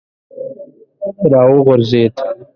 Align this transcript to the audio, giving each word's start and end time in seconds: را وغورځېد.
را 1.31 1.41
وغورځېد. 1.51 2.13